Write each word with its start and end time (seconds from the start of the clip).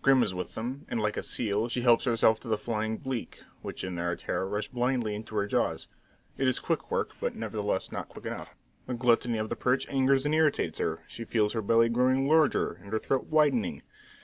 Grim 0.00 0.22
is 0.22 0.32
with 0.32 0.54
them, 0.54 0.86
and 0.88 0.98
like 0.98 1.18
a 1.18 1.22
seal 1.22 1.68
she 1.68 1.82
helps 1.82 2.06
herself 2.06 2.40
to 2.40 2.48
the 2.48 2.56
flying 2.56 2.96
bleak 2.96 3.42
which 3.60 3.84
in 3.84 3.96
their 3.96 4.16
terror 4.16 4.48
rush 4.48 4.68
blindly 4.68 5.14
into 5.14 5.36
her 5.36 5.46
jaws. 5.46 5.88
It 6.38 6.48
is 6.48 6.58
quick 6.58 6.90
work, 6.90 7.10
but 7.20 7.36
nevertheless 7.36 7.92
not 7.92 8.08
quick 8.08 8.24
enough. 8.24 8.54
The 8.86 8.94
gluttony 8.94 9.36
of 9.36 9.50
the 9.50 9.56
perch 9.56 9.86
angers 9.90 10.24
and 10.24 10.34
irritates 10.34 10.78
her; 10.78 11.00
she 11.06 11.26
feels 11.26 11.52
her 11.52 11.60
belly 11.60 11.90
growing 11.90 12.26
larger, 12.26 12.72
and 12.82 12.94
her 12.94 12.98
throat 12.98 13.24
widening. 13.26 13.82